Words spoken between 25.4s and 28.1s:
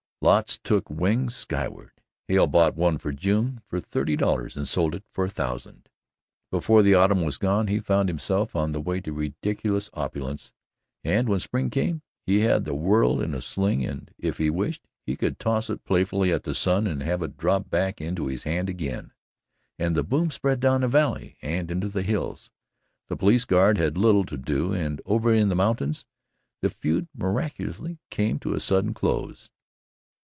the mountains, the feud miraculously